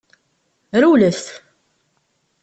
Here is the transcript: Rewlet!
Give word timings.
Rewlet! 0.81 1.25